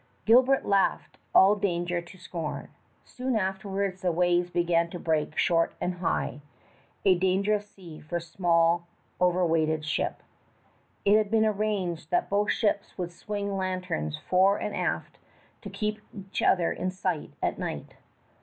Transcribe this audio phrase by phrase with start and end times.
[0.25, 2.69] Gilbert laughed all danger to scorn.
[3.05, 6.41] Soon afterwards the waves began to break short and high
[7.05, 8.87] a dangerous sea for a small,
[9.21, 10.23] overweighted ship.
[11.05, 15.19] It had been arranged that both ships should swing lanterns fore and aft
[15.61, 17.93] to keep each other in sight at night.